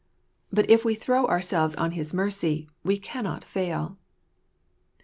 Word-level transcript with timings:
But 0.51 0.67
if 0.67 0.83
we 0.83 0.95
throw 0.95 1.27
ourselves 1.27 1.75
on 1.75 1.91
his 1.91 2.11
mercy, 2.11 2.67
we 2.83 2.97
cannot 2.97 3.43
fail. 3.43 3.99